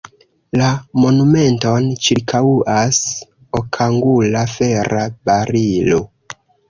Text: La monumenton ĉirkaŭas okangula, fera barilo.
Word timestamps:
La 0.59 0.67
monumenton 1.01 1.91
ĉirkaŭas 2.07 3.01
okangula, 3.61 4.43
fera 4.55 5.05
barilo. 5.31 6.01